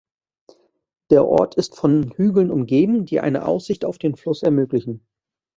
[1.11, 5.05] Der Ort ist von Hügeln umgeben, die eine Aussicht auf den Fluss ermöglichen.